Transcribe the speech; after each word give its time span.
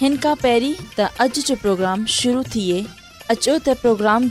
हिन 0.00 0.16
खां 0.22 0.34
पहिरीं 0.44 2.04
शुरू 2.18 2.42
थिए 2.54 2.84
अचो 3.30 3.58
त 3.68 3.74
प्रोग्राम 3.82 4.28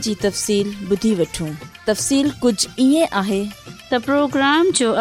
जो 4.82 4.94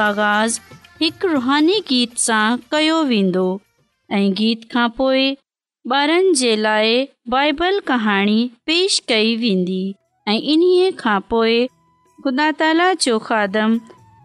रुहानी 1.32 1.80
गीत 1.90 2.18
सां 2.26 2.58
कयो 2.72 3.04
वेंदो 3.14 3.46
ऐं 4.18 4.34
गीत 4.42 4.70
खां 4.74 4.90
पोइ 4.98 5.36
ॿारनि 5.96 6.34
जे 6.40 6.56
लाइ 6.56 7.06
बाइबल 7.34 7.80
कहाणी 7.88 8.50
पेश 8.66 9.00
कई 9.08 9.36
वेंदी 9.44 9.84
ऐं 10.30 10.36
इन्हीअ 10.54 10.92
खां 11.00 11.20
पोइ 11.30 11.66
ख़ुदा 12.24 12.52
ताला 12.60 12.88
जो 13.06 13.18
खादम 13.30 13.78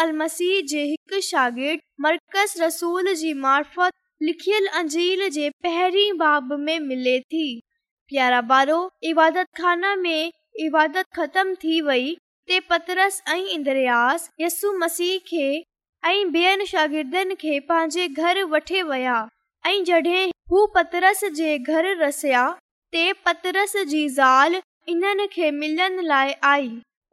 अल 0.00 0.12
मसीह 0.12 0.60
जे 0.62 0.82
हिकु 0.82 1.20
शागिर्द 1.20 1.80
मर्कज़ 2.00 2.62
रसूल 2.62 3.14
जी 3.14 3.32
मार्फत 3.44 3.92
लिखियल 4.22 4.66
अंजील 4.82 5.28
जे 5.38 5.48
पहरी 5.64 6.10
बाब 6.24 6.52
में 6.60 6.78
मिले 6.90 7.18
थी 7.32 7.46
प्यारा 8.08 8.40
बारो 8.54 8.80
इबादतान 9.10 9.84
में 10.02 10.32
इबादत 10.66 11.06
ख़तम 11.16 11.54
थी 11.64 11.80
वई 11.90 12.16
ते 12.48 12.58
पदरस 12.70 13.22
ऐं 13.28 13.42
इंद्रयास 13.52 14.28
यस 14.40 14.60
मसीह 14.82 15.18
खे 15.28 16.66
शागिर्दनि 16.66 17.34
खे 17.40 17.58
पंहिंजे 17.68 18.06
घर 18.22 18.42
वठी 18.54 18.82
वया 18.90 19.14
ऐं 19.66 19.82
जॾहिं 19.84 20.28
हू 20.52 20.66
पतरस 20.76 21.24
जे 21.38 21.56
घर 21.58 21.94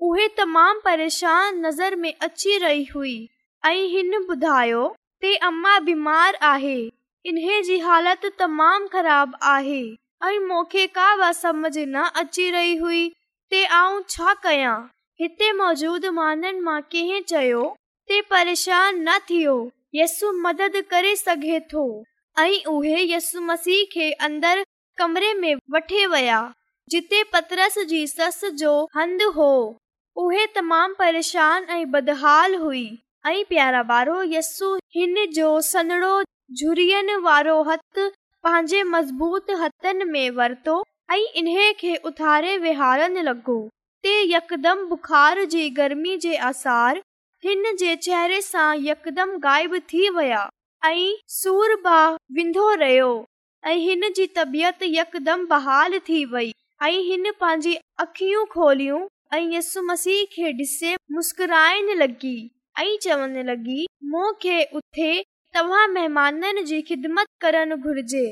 उहे 0.05 0.27
तमाम 0.37 0.79
परेशान 0.85 1.59
नज़र 1.65 1.95
में 2.03 2.13
अची 2.21 2.57
रही 2.65 2.83
हुई 2.95 3.15
ऐ 3.65 3.73
हिन 3.95 4.15
ॿुधायो 4.27 4.87
ते 5.21 5.35
अम्मा 5.49 5.77
बीमार 5.89 6.35
आन्हे 6.51 7.61
जी 7.67 7.77
हालत 7.87 8.25
तमाम 8.39 8.87
ख़राब 8.93 9.37
आहे 9.55 9.83
ऐं 10.29 10.39
मूंखे 10.47 10.85
का 10.99 11.15
बि 11.25 11.33
सम 11.41 11.65
न 11.77 12.03
अची 12.21 12.49
रही 12.51 12.75
हुई 12.85 13.07
ते 13.51 13.63
आऊं 13.81 14.01
छा 14.09 14.33
कया 14.43 14.75
हिते 15.23 15.51
मौजूद 15.57 16.05
माननि 16.15 16.51
के 16.53 16.81
कंहिं 16.91 17.21
चयो 17.27 17.61
ते 18.07 18.19
परेशान 18.29 18.95
न 19.07 19.17
थियो 19.27 19.53
यसु 19.95 20.31
मदद 20.45 20.73
करे 20.89 21.15
सघे 21.15 21.59
थो 21.73 21.83
ऐं 22.39 22.63
उहे 22.71 23.03
यसु 23.11 23.41
मसीह 23.49 23.83
के 23.93 24.07
अंदरि 24.27 24.63
कमरे 24.99 25.33
में 25.33 25.53
वठे 25.75 26.05
विया 26.13 26.39
जिते 26.91 27.21
पतरस 27.33 27.77
जी 27.91 28.01
सस 28.15 28.39
जो 28.63 28.73
हंधु 28.95 29.29
हो 29.37 29.49
उहे 30.25 30.45
तमामु 30.55 30.95
परेशान 30.99 31.65
ऐं 31.77 31.85
बदहाल 31.91 32.55
हुई 32.65 32.85
ऐं 33.31 33.33
प्यारा 33.51 33.83
बारो 33.93 34.17
यस्सु 34.33 34.73
हिन 34.95 35.13
जो 35.37 35.49
सनड़ो 35.71 36.15
झुरियन 36.57 37.15
वारो 37.29 37.61
हथु 37.69 38.09
पंहिंजे 38.43 38.83
मज़बूत 38.97 39.51
हथनि 39.63 40.03
में 40.11 40.29
वरितो 40.41 40.75
ऐं 41.13 41.21
इन्हे 41.43 41.71
खे 41.83 41.95
उथारे 42.11 42.57
विहारण 42.67 43.17
लगो 43.29 43.57
उते 44.05 44.13
यकदम 44.33 44.83
बुख़ार 44.87 45.43
जी 45.51 45.69
गर्मी 45.75 46.15
जे 46.23 46.35
आसार 46.45 46.97
हिन 47.43 47.75
जे 47.79 47.95
चेहरे 48.05 48.39
सां 48.41 48.75
यकदम 48.85 49.29
ग़ाइब 49.45 49.75
थी 49.91 50.09
वया 50.15 50.39
ऐ 50.85 50.95
विंदो 52.37 52.73
रहियो 52.81 53.07
ऐं 53.67 53.75
हिन 53.77 54.01
जी 54.15 54.25
तबियत 54.37 54.79
यकदम 54.83 55.45
बहाल 55.53 55.97
थी 56.09 56.23
वेई 56.33 56.51
ऐं 56.83 56.89
हिन 57.09 57.31
पंहिंजी 57.41 57.75
अखियूं 58.05 58.43
खोलियूं 58.55 58.99
ऐं 59.37 59.41
यस 59.55 59.73
मसीह 59.91 60.25
खे 60.33 60.51
डि॒से 60.57 60.95
मुस्कराइन 61.11 61.91
लॻी 61.99 62.33
ऐ 62.79 62.85
चवनि 63.03 63.43
लॻी 63.51 63.85
मुथे 64.17 65.13
तव्हां 65.55 65.87
मेहमान 65.93 66.63
जी 66.71 66.81
ख़िदमत 66.91 67.27
करण 67.41 67.75
घुर्जे 67.75 68.25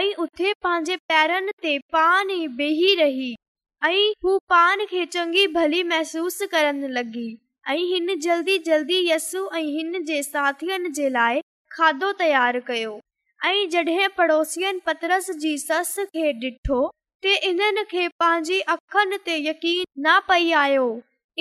ऐं 0.00 0.12
उथे 0.26 0.52
पंहिंजे 0.64 0.96
पेरनि 1.12 1.52
ते 1.62 1.78
पाण 1.96 2.36
बेही 2.56 2.94
रही 3.00 3.34
ऐ 3.86 3.94
हू 4.24 4.32
पान 4.48 4.82
खे 4.90 5.00
चङी 5.14 5.40
भली 5.54 5.78
महसूस 5.88 6.36
करण 6.52 6.78
लॻी 6.98 7.24
ऐं 7.70 7.76
हिन 7.90 8.12
जल्दी 8.26 8.54
जल्दी 8.68 9.00
यसु 9.08 9.42
ऐं 9.56 9.60
हिन 9.62 9.98
जे 10.10 10.20
साथ 10.28 10.62
खाधो 11.74 12.10
तयार 12.22 12.58
कयो 12.70 12.94
ऐं 13.46 13.68
जड॒हिं 13.74 14.06
पड़ोसियुनि 14.18 15.52
डि॒ठो 16.44 16.78
ते 17.22 17.32
इन्हनि 17.50 17.82
खे 17.90 18.04
पंहिंजी 18.22 18.56
अख़नि 18.76 19.18
ते 19.26 19.34
यकीन 19.50 19.84
न 20.06 20.16
पेई 20.28 20.48
आयो 20.64 20.86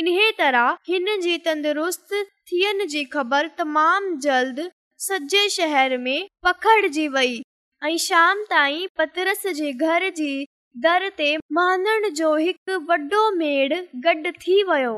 इन 0.04 0.10
तरह 0.44 0.68
हिन 0.88 1.08
जी 1.22 1.36
तन्दरुस्तनि 1.48 2.86
जी 2.96 3.04
ख़बर 3.18 3.48
तमामु 3.58 4.16
जल्द 4.28 4.60
सॼे 5.08 5.44
शहर 5.60 5.90
में 6.08 6.20
पखड़जी 6.48 7.08
वेई 7.18 7.40
ऐं 7.86 7.98
शाम 8.10 8.38
ताईं 8.56 8.84
पतरस 8.98 9.42
जे 9.62 9.70
घर 9.72 10.10
जी 10.20 10.34
दर 10.82 11.08
ते 11.18 11.26
मानण 11.56 12.08
जो 12.18 12.30
हिकु 12.36 12.76
वॾो 12.88 13.18
मेड़ 13.38 13.74
गॾु 14.06 14.32
थी 14.44 14.62
वियो 14.70 14.94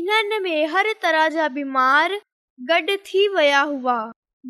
इन्हनि 0.00 0.38
में 0.42 0.66
हर 0.74 0.92
तरह 1.02 1.28
जा 1.36 1.48
बीमार 1.56 2.14
गॾु 2.68 2.96
थी 3.06 3.26
विया 3.34 3.60
हुआ 3.70 3.96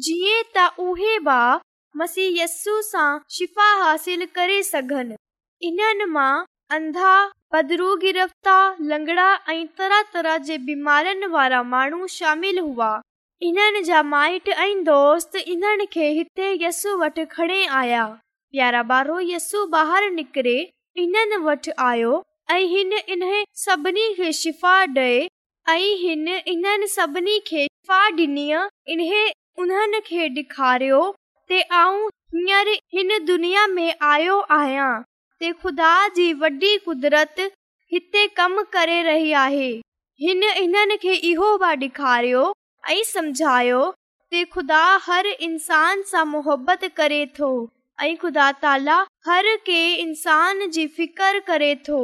जीअं 0.09 0.43
त 0.57 0.69
उहे 0.87 1.17
बि 1.29 2.27
यस्सू 2.41 2.81
सां 2.91 3.09
शिफ़ा 3.37 3.71
हासिल 3.85 4.27
करे 4.35 4.63
सघनि 4.63 5.17
इन्हनि 5.69 6.05
मां 6.17 6.33
अंधा 6.77 7.15
गिरफ़्ता 7.55 8.59
लंगड़ा 8.91 9.29
ऐं 9.53 9.67
तरह 9.79 10.03
तरह 10.13 10.37
जे 10.51 10.59
बीमारियुनि 10.67 11.27
वारा 11.39 11.63
माण्हू 11.73 12.07
शामिल 12.19 12.59
हुआ 12.69 12.91
इन्हनि 13.49 13.83
जा 13.89 14.03
माइट 14.13 14.49
ऐं 14.67 14.85
दोस्त 14.93 15.37
इन्हनि 15.47 15.87
खे 15.99 16.11
हिते 16.21 16.53
यस्सू 16.67 16.97
वटि 17.05 17.25
खणी 17.35 17.65
आया 17.83 18.05
यारहां 18.57 18.87
ॿारहों 18.89 19.21
यसु 19.33 19.59
ॿाहिरि 19.79 20.11
निकिरे 20.19 20.55
इन्हनि 21.03 21.37
वटि 21.47 21.71
आहियो 21.87 22.13
ऐं 22.51 22.61
हिन 22.73 22.93
इन 23.15 23.25
सभिनी 23.65 24.05
खे 24.19 24.31
शिफ़ा 24.43 24.71
ॾे 24.93 25.09
अ 25.73 25.75
हिन 26.03 26.29
इन्हनि 26.53 26.87
सभिनी 26.97 27.39
खे 27.49 27.65
शिफ़ा 27.67 27.99
डि॒ 28.21 28.63
इन्हे 28.95 29.25
उन्हनि 29.65 30.01
खे 30.07 30.29
डे॒खारियो 30.39 31.03
आऊं 31.81 32.09
हींअर 32.37 32.69
हिन 32.95 33.13
दुनिया 33.33 33.67
में 33.75 33.95
आयो 34.13 34.39
आहियां 34.59 34.91
ते 35.41 35.53
खुदा 35.63 35.93
जी 36.17 36.33
वॾी 36.45 36.77
कुदरत 36.89 37.41
हिते 37.93 38.27
कम 38.41 38.63
करे 38.77 39.03
रही 39.11 39.33
आहे 39.45 39.69
हिन 40.25 40.43
इन्हनि 40.65 40.97
खे 41.07 41.15
इहो 41.33 41.57
बि 41.65 41.75
डे॒खारियो 41.85 42.51
ऐं 42.91 43.03
सम्झायो 43.15 43.85
ते 44.31 44.45
खुदा 44.57 44.85
हर 45.11 45.27
इन्सान 45.49 46.03
सां 46.13 46.25
मुहबत 46.37 46.93
करे 46.99 47.25
थो 47.39 47.55
ऐं 48.03 48.17
खुदा 48.21 48.51
ताला 48.63 48.97
हर 49.27 49.45
के 49.67 49.81
इंसान 50.01 50.69
जी 50.71 50.87
फिक़र 50.97 51.39
करे 51.47 51.75
थो 51.89 52.01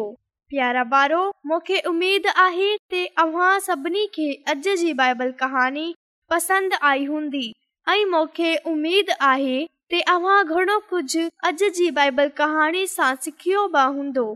प्यारा 0.51 0.85
बारो 0.93 1.23
मूंखे 1.47 1.81
उमेद 1.89 2.27
आहे 2.45 2.71
ते 2.91 3.05
अव्हां 3.25 3.59
सभिनी 3.67 4.07
खे 4.15 4.31
अॼु 4.53 4.75
जी 4.85 4.93
बाइबल 5.01 5.33
कहाणी 5.43 5.95
पसंदि 6.31 6.77
आई 6.93 7.05
हूंदी 7.11 7.45
ऐं 7.93 8.05
मूंखे 8.13 8.55
उमेद 8.73 9.11
आहे 9.33 9.59
ते 9.91 10.01
अव्हां 10.15 10.39
घणो 10.57 10.79
कुझु 10.91 11.25
अॼु 11.51 11.69
जी 11.81 11.91
बाइबल 12.01 12.29
कहाणी 12.41 12.87
सां 12.95 13.15
सिखियो 13.25 13.67
बि 13.77 13.83
हूंदो 13.97 14.27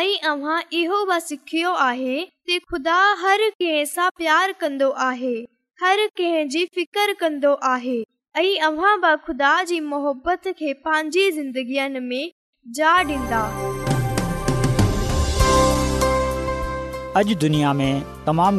ऐं 0.00 0.18
अव्हां 0.34 0.58
इहो 0.82 1.04
बि 1.12 1.20
सिखियो 1.28 1.70
आहे 1.88 2.58
ख़ुदा 2.72 2.98
हर 3.22 3.48
कंहिं 3.48 3.84
सां 3.94 4.08
प्यार 4.16 4.52
कंदो 4.64 4.90
आहे 5.08 5.34
हर 5.84 6.06
कंहिं 6.20 6.46
जी 6.56 6.64
फिकिर 6.74 7.12
कंदो 7.22 7.52
आहे 7.72 7.98
ख़ुदा 8.38 9.50
जी 9.68 9.76
तमामु 9.82 10.40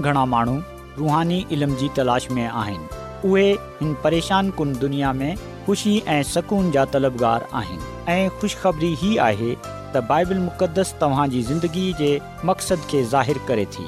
घणा 0.01 0.23
माण्हू 0.25 0.57
रुहानी 0.97 1.39
इल्म 1.51 1.71
जी 1.81 1.87
तलाश 1.97 2.29
में 2.31 2.45
आहिनि 2.47 2.87
उहे 3.31 3.49
हिन 3.81 3.93
परेशान 4.03 4.49
कुन 4.57 4.73
दुनिया 4.79 5.11
में 5.21 5.31
ख़ुशी 5.67 5.97
ऐं 6.17 6.21
सुकून 6.33 6.71
जा 6.77 6.83
तलबगार 6.97 7.47
आहिनि 7.63 7.87
ऐं 8.13 8.29
ख़ुश 8.41 8.57
ख़बरी 8.65 8.91
हीअ 9.03 9.23
आहे 9.29 9.51
त 9.95 10.03
बाइबिल 10.11 10.39
मुक़दस 10.51 10.93
तव्हांजी 11.01 11.41
ज़िंदगीअ 11.55 11.97
जे 12.05 12.11
मक़सदु 12.51 12.89
खे 12.93 13.01
ज़ाहिर 13.15 13.41
करे 13.51 13.65
थी 13.77 13.87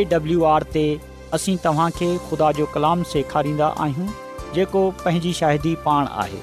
एडब्लू 0.00 0.38
आर 0.56 0.62
ते 0.76 0.86
असीं 1.40 1.56
तव्हांखे 1.68 2.10
ख़ुदा 2.30 2.52
जो 2.60 2.66
कलाम 2.76 3.02
सेखारींदा 3.12 3.66
आहियूं 3.86 4.08
जेको 4.56 4.82
पंहिंजी 5.04 5.32
शाहिदी 5.38 5.74
पाण 5.86 6.06
आहे 6.24 6.38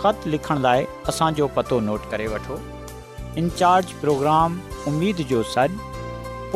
ख़त 0.00 0.26
लिखण 0.34 0.60
लाइ 0.64 0.84
असांजो 1.12 1.46
पतो 1.58 1.78
नोट 1.88 2.08
करे 2.14 2.26
वठो 2.32 2.56
इनचार्ज 3.42 3.92
प्रोग्राम 4.02 4.58
उमेद 4.90 5.22
जो 5.34 5.42
सॾु 5.52 5.88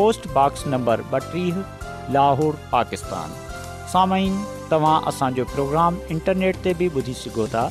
पोस्टबॉक्स 0.01 0.67
नंबर 0.75 1.01
ॿटीह 1.19 1.63
लाहौर 2.17 2.61
पाकिस्तान 2.75 3.39
साम्हूं 3.95 4.51
तव्हां 4.75 4.99
असांजो 5.13 5.45
प्रोग्राम 5.55 5.97
इंटरनेट 6.17 6.61
ते 6.67 6.73
बि 6.83 6.89
ॿुधी 6.99 7.15
सघो 7.23 7.47
था 7.55 7.65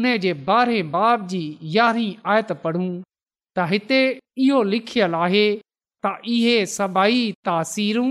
उन 0.00 0.04
जे 0.26 0.32
ॿारहें 0.48 0.90
बाब 0.92 1.26
जी 1.32 1.40
यारहीं 1.76 2.12
आयत 2.34 2.52
पढ़ूं 2.64 2.88
त 2.90 3.64
हिते 3.72 3.98
इहो 4.46 4.60
लिखियलु 4.74 5.22
आहे 5.26 5.42
त 5.46 6.12
इहे 6.34 6.54
सभई 6.74 7.24
तासीरूं 7.48 8.10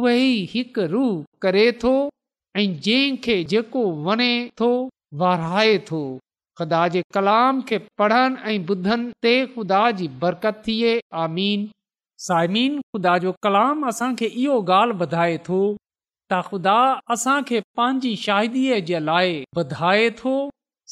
उहो 0.00 0.12
हिकु 0.52 0.84
रू 0.92 1.02
करे 1.46 1.64
थो 1.86 1.92
ऐं 2.58 2.66
जंहिं 2.86 3.16
खे 3.26 3.36
जेको 3.54 3.82
वणे 4.10 4.30
थो 4.62 4.70
वरहाए 5.24 5.74
थो 5.90 6.00
ख़ुदा 6.60 6.84
जे 6.96 7.02
कलाम 7.18 7.62
खे 7.72 7.82
पढ़नि 8.02 8.54
ऐं 8.54 8.56
ॿुधनि 8.76 9.12
ते 9.28 9.34
ख़ुदा 9.56 9.82
जी 10.02 10.08
बरकत 10.24 10.62
थिए 10.68 10.94
आमीन 11.24 11.66
साइमिन 12.26 12.78
ख़ुदा 12.94 13.16
जो 13.22 13.32
कलाम 13.42 13.84
असांखे 13.88 14.26
इहो 14.26 14.54
ॻाल्हि 14.68 14.96
ॿुधाए 15.04 15.36
थो 15.48 15.58
ख़ुदा 16.46 16.78
असांखे 17.14 17.60
पंहिंजी 17.80 18.14
शाहिदीअ 18.22 18.78
जे 18.88 19.00
लाइ 19.08 19.34
ॿुधाए 19.62 20.08
थो 20.20 20.32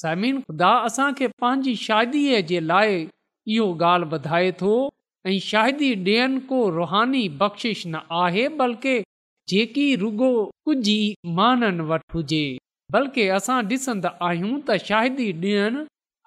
साइमन 0.02 0.38
खुदा 0.50 0.68
असांखे 0.90 1.26
पंहिंजी 1.44 1.74
शाहिदीअ 1.86 2.40
जे 2.50 2.60
लाइ 2.68 2.94
इहो 3.56 3.66
ॻाल्हि 3.82 4.10
ॿुधाए 4.18 4.52
थो 4.62 4.76
ऐं 5.32 5.38
शादी 5.50 5.90
ॾियनि 6.10 6.40
को 6.52 6.62
रुहानी 6.78 7.28
बख़्शिश 7.42 7.82
न 7.86 8.04
आहे 8.22 8.46
बल्कि 8.62 8.94
जेकी 9.54 9.88
रुगो 10.06 10.30
कुझु 10.68 10.98
माननि 11.40 11.88
वटि 11.92 12.08
हुजे 12.16 12.44
बल्कि 12.98 13.28
असां 13.42 13.60
ॾिसंदा 13.74 14.14
आहियूं 14.30 14.56
त 14.70 14.80
शाहिदी 14.88 15.30
ॾियण 15.44 15.82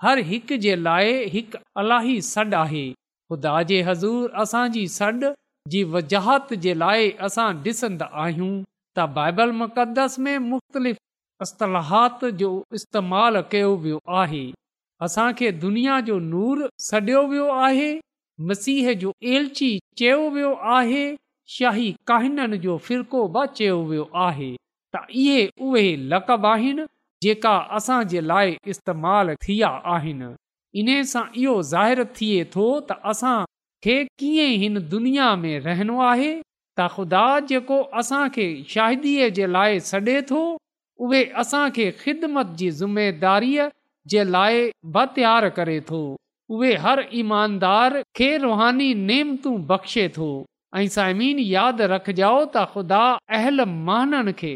हर 0.08 0.26
हिक 0.34 0.54
जे 0.68 0.76
लाइ 0.90 1.20
हिकु 1.38 1.68
अलाही 1.86 2.22
सॾु 2.36 2.52
आहे 2.68 2.88
ख़ुदा 3.32 3.62
जे 3.70 3.82
हज़ूर 3.88 4.32
असांजी 4.42 4.86
सॾु 4.92 5.28
जी 5.74 5.84
वज़ाहत 5.96 6.54
जे 6.62 6.74
लाइ 6.84 7.10
असां 7.28 7.48
ॾिसंदा 7.66 8.06
आहियूं 8.24 8.54
त 9.00 9.06
बाइबल 9.18 9.52
मुक़दस 9.58 10.16
में 10.28 10.38
मुख़्तलिफ़ 10.46 10.98
अस्तलाह 11.46 11.92
जो 12.40 12.50
इस्तेमालु 12.80 13.42
कयो 13.52 13.68
वियो 13.84 14.00
आहे 14.24 14.42
असां 15.08 15.28
खे 15.42 15.52
दुनिया 15.66 16.00
जो 16.10 16.18
नूर 16.32 16.64
सॾियो 16.88 17.22
वियो 17.36 17.48
आहे 17.68 17.92
मसीह 18.54 18.92
जो 19.06 19.14
एलची 19.36 19.70
चयो 20.04 20.18
वियो 20.40 20.52
आहे 20.80 21.06
शाही 21.60 21.88
काहिननि 22.14 22.58
जो 22.68 22.78
फिरको 22.90 23.26
बि 23.38 23.46
चयो 23.62 23.78
वियो 23.94 24.10
आहे 24.26 24.50
त 24.96 25.06
इहे 25.26 25.38
उहे 25.70 25.86
लक़ब 26.16 26.50
आहिनि 26.58 26.90
जेका 27.28 27.56
लाइ 28.36 28.58
इस्तेमालु 28.76 29.34
थिया 29.48 29.70
आहिनि 29.98 30.34
इन 30.82 30.88
सां 31.12 31.24
इहो 31.42 31.62
ज़ाहिरु 31.72 32.04
थिए 32.18 32.44
थो 32.56 32.66
त 32.80 32.96
असां 33.12 33.38
खे 33.86 33.94
कीअं 34.22 34.50
हिन 34.64 34.80
दुनिया 34.92 35.30
में 35.44 35.56
रहिणो 35.68 36.00
आहे 36.08 36.32
त 36.42 36.88
ख़ुदा 36.96 37.22
जेको 37.52 37.80
असांखे 38.02 38.46
शाहिदीअ 38.74 39.30
जे 39.40 39.48
लाइ 39.56 39.80
छॾे 39.92 40.18
थो 40.32 40.42
उहे 41.08 41.22
असां 41.44 41.64
खे 41.78 41.88
ख़िदमत 42.04 42.54
जी 42.62 42.70
ज़िमेदारीअ 42.82 43.68
जे 44.14 44.24
लाइ 44.36 44.62
बत्यार 44.98 45.50
करे 45.60 45.80
थो 45.92 46.02
उहे 46.58 46.72
हर 46.86 47.02
ईमानदार 47.24 47.98
खे 48.20 48.30
रुहानी 48.46 48.92
नेमतू 49.10 49.56
बख़्शे 49.74 50.08
थो 50.20 50.30
ऐं 50.80 50.88
साइमीन 51.00 51.40
यादि 51.56 51.90
रखजाओ 51.96 52.40
त 52.46 52.66
ख़ुदा 52.76 53.02
अहल 53.40 53.62
महाननि 53.78 54.36
खे 54.44 54.54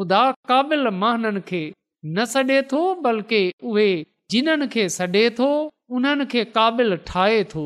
ख़ुदा 0.00 0.24
काबिल 0.52 0.88
महाननि 1.04 1.40
खे 1.52 1.62
न 1.70 2.26
छॾे 2.34 2.60
थो 2.72 2.82
बल्कि 3.08 3.40
उहे 3.72 3.90
जिन्हनि 4.30 4.66
खे 4.74 4.88
सॾे 4.98 5.28
थो 5.38 5.48
उन्हनि 5.96 6.24
खे 6.32 6.44
क़ाबिल 6.56 6.96
ठाहे 7.08 7.42
थो 7.52 7.62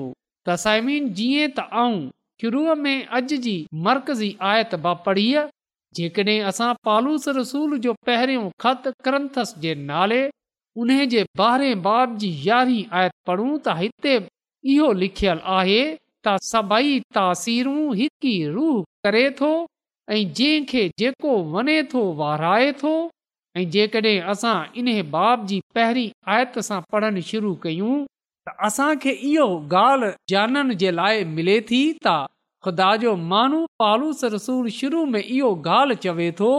तसाइमीन 0.49 1.07
जीअं 1.21 1.49
त 1.59 1.65
आऊं 1.85 2.01
शुरूअ 2.43 2.75
में 2.85 2.99
अॼु 3.19 3.39
जी 3.47 3.55
मर्कज़ी 3.87 4.29
आयत 4.51 4.75
बा 4.87 4.93
पढ़ीअ 5.07 5.45
जेकॾहिं 5.99 6.41
असां 6.51 6.69
पालूस 6.89 7.25
रसूल 7.41 7.79
जो 7.87 7.93
पहिरियों 8.09 8.45
ख़त 8.65 8.89
ग्रंथस 9.09 9.55
जे 9.65 9.75
नाले 9.91 10.21
उन 10.83 10.91
जे 11.15 11.25
ॿारहें 11.45 11.83
बाब 11.87 12.17
जी 12.25 12.31
यारहीं 12.49 12.85
आयत 12.99 13.15
पढ़ूं 13.31 13.53
त 13.67 13.77
हिते 13.81 14.15
इहो 14.75 14.93
लिखियलु 15.05 15.41
आहे 15.57 15.81
त 16.27 16.37
सभई 16.51 16.97
तासीरूं 17.19 17.81
हिकु 18.03 18.33
ई 18.35 18.45
रूह 18.59 18.83
करे 19.07 19.25
थो 19.41 19.53
ऐं 20.11 20.21
जंहिंखे 20.41 20.85
जेको 21.05 21.33
वञे 21.57 21.79
थो 21.95 22.05
वाराए 22.23 22.71
थो 22.85 22.95
ऐं 23.57 23.65
जेकॾहिं 23.71 24.21
असां 24.33 24.57
इन 24.81 24.89
बाब 25.13 25.47
जी 25.53 25.61
पहिरीं 25.75 26.11
आयत 26.35 26.59
सां 26.69 26.81
पढ़नि 26.95 27.23
शुरू 27.31 27.55
कयूं 27.63 27.95
त 28.49 28.53
असांखे 28.69 29.13
इहो 29.31 29.47
ॻाल्हि 29.85 30.11
जाननि 30.33 30.75
जे 30.83 30.91
लाइ 30.99 31.25
मिले 31.39 31.57
थी 31.71 31.81
त 32.07 32.13
ख़ुदा 32.67 32.91
जो 33.03 33.15
माण्हू 33.33 34.69
शुरू 34.81 35.05
में 35.15 35.21
इहो 35.23 35.51
ॻाल्हि 35.79 35.97
चवे 36.05 36.31
थो 36.43 36.53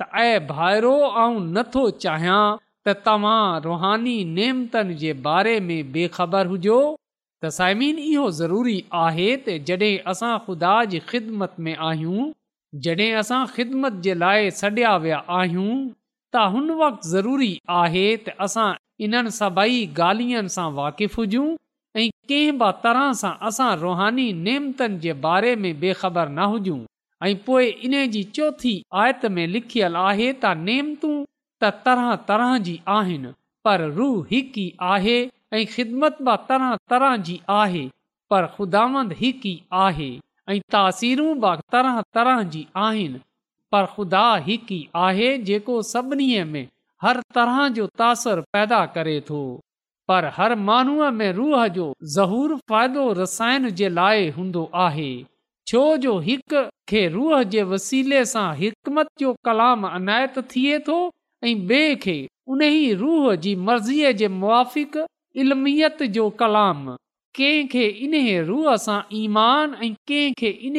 त 0.00 0.08
ऐं 0.24 0.46
भाइरो 0.50 0.94
ऐं 1.26 1.36
नथो 1.58 1.84
चाहियां 2.06 2.40
त 2.86 2.96
तव्हां 3.06 3.38
रुहानी 3.68 4.16
नेमतनि 4.34 4.98
जे 5.04 5.12
बारे 5.30 5.56
में 5.70 5.80
बेखबर 5.96 6.52
हुजो 6.56 6.80
त 6.96 7.54
साइमीन 7.60 8.04
इहो 8.08 8.26
ज़रूरी 8.42 8.76
आहे 9.04 9.30
त 9.48 9.58
जॾहिं 9.70 9.94
असां 10.14 10.32
ख़ुदा 10.48 10.74
जी 10.94 11.04
ख़िदमत 11.14 11.58
में 11.68 11.72
आहियूं 11.90 12.28
जॾहिं 12.88 13.10
असां 13.24 13.42
ख़िदमत 13.56 14.02
जे 14.08 14.18
लाइ 14.26 14.54
सडि॒या 14.62 14.96
विया 15.06 15.22
आहियूं 15.40 15.72
त 16.34 16.42
हुन 16.52 16.70
वक़्तु 16.80 17.08
ज़रूरी 17.08 17.48
आहे 17.80 18.04
त 18.26 18.32
असां 18.44 18.68
इन्हनि 19.06 19.30
सभई 19.38 19.80
ॻाल्हियुनि 20.04 20.52
सां 20.54 20.66
वाक़ुफ़ु 20.78 21.20
हुजूं 21.24 21.48
ऐं 21.96 22.04
कंहिं 22.30 22.52
बि 22.62 22.68
तरह 22.84 23.04
सां 23.22 23.32
असां 23.48 23.66
रुहानी 23.82 24.24
नेमतनि 24.46 24.98
जे 25.02 25.12
बारे 25.26 25.50
में 25.64 25.68
बेखबर 25.82 26.28
न 26.38 26.46
हुजूं 26.52 26.78
ऐं 27.26 27.34
पोइ 27.48 27.68
इन 27.88 27.96
जी 28.14 28.22
चौथी 28.38 28.72
आयत 29.02 29.26
में 29.34 29.44
लिखियलु 29.56 30.04
आहे 30.10 30.28
त 30.44 30.52
नेमतूं 30.68 31.12
त 31.64 31.70
तरह 31.88 32.08
तरह 32.30 32.54
जी 32.68 32.76
आहिनि 32.94 33.32
पर 33.68 33.84
रूह 33.98 34.14
हिकु 34.32 34.64
ई 34.64 34.78
आहे 34.94 35.18
ऐं 35.58 35.64
ख़िदमत 35.74 36.22
बि 36.30 36.38
तरह 36.52 36.74
तरह 36.94 37.16
जी 37.28 37.36
आहे 37.60 37.84
पर 38.34 38.48
ख़ुदांद 38.56 39.12
ई 39.20 39.58
आहे 39.82 40.08
ऐं 40.48 40.58
तासीरूं 40.76 41.28
बि 41.46 41.52
तरह 41.76 42.00
तरह 42.20 42.42
जी 42.56 42.64
आहिनि 42.86 43.22
पर 43.72 43.84
ख़ुदा 43.96 44.24
हिकु 44.46 44.74
ई 44.74 44.88
आहे 45.06 45.28
जेको 45.48 45.74
सभिनी 45.90 46.26
में 46.52 46.64
हर 47.04 47.20
तरह 47.36 47.58
जो 47.76 47.86
तासर 48.00 48.40
पैदा 48.56 48.80
करे 48.96 49.14
थो 49.28 49.38
पर 50.10 50.24
हर 50.38 50.54
माण्हूअ 50.68 51.10
में 51.20 51.30
रूह 51.38 51.66
जो 51.76 51.86
ज़हूर 52.16 52.56
फ़ाइदो 52.72 53.04
रसायण 53.20 53.70
जे 53.80 53.88
लाइ 53.98 54.28
हूंदो 54.38 54.64
आहे 54.86 55.10
छो 55.72 55.82
जो 56.04 56.18
हिकु 56.26 56.62
खे 56.92 57.06
रूह 57.14 57.34
जे 57.54 57.62
वसीले 57.72 58.24
सां 58.34 58.46
हिकमत 58.60 59.10
जो 59.22 59.32
कलाम 59.48 59.88
अनायत 59.90 60.38
थिए 60.52 60.78
थो 60.88 60.98
ऐं 61.50 61.54
ॿिए 61.54 61.94
खे 62.04 62.16
उन 62.54 62.62
ई 62.68 62.92
रूह 63.04 63.24
जी 63.46 63.54
मर्ज़ीअ 63.70 64.12
जे 64.22 64.28
मुआफ़िक़ 64.42 65.00
इल्मियत 65.44 66.02
जो 66.18 66.28
कलाम 66.44 66.84
कंहिंखे 67.36 67.66
खे 67.80 67.86
इन्हे 68.08 68.38
रूह 68.52 68.70
सां 68.86 68.98
ईमान 69.24 69.74
ऐं 69.82 69.92
कंहिंखे 70.08 70.22
खे 70.42 70.50
इन 70.70 70.78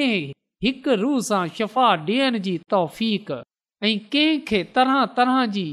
हिकु 0.64 0.94
रूह 1.02 1.16
सां 1.28 1.44
शफ़ा 1.56 1.86
ॾियण 2.08 2.38
जी 2.44 2.58
तौफ़ 2.74 3.02
ऐं 3.84 4.38
तरह 4.76 5.04
तरह 5.18 5.40
जी 5.56 5.66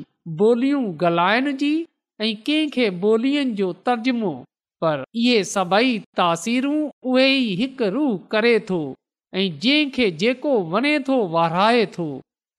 ॿोलियूं 0.45 0.81
ॻाल्हाइण 1.03 1.51
जी 1.61 1.69
ऐं 2.25 2.33
कंहिंखे 2.47 2.89
ॿोलियुनि 3.11 3.53
जो 3.61 3.69
तर्जुमो 3.89 4.33
पर 4.85 5.05
इहे 5.23 5.37
सभई 5.53 5.93
तासीरूं 6.21 6.81
उहे 7.13 7.29
ई 7.35 7.55
हिकु 7.61 8.09
करे 8.35 8.53
थो 8.71 8.81
ऐं 9.41 9.47
जंहिंखे 9.65 10.11
जेको 10.23 10.57
वणे 10.75 10.93
थो 11.09 11.19
वाराए 11.37 11.87
थो 11.99 12.09